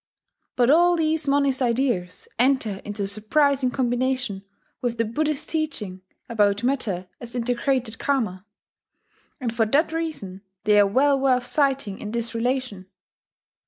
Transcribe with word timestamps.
But 0.55 0.71
all 0.71 0.95
these 0.95 1.27
monist 1.27 1.61
ideas 1.61 2.27
enter 2.39 2.77
into 2.83 3.05
surprising 3.05 3.69
combination 3.69 4.43
with 4.81 4.97
the 4.97 5.05
Buddhist 5.05 5.47
teaching 5.49 6.01
about 6.27 6.63
matter 6.63 7.07
as 7.19 7.35
integrated 7.35 7.99
Karma; 7.99 8.43
and 9.39 9.53
for 9.55 9.67
that 9.67 9.93
reason 9.93 10.41
they 10.63 10.79
are 10.79 10.87
well 10.87 11.19
worth 11.19 11.45
citing 11.45 11.99
in 11.99 12.09
this 12.13 12.33
relation. 12.33 12.87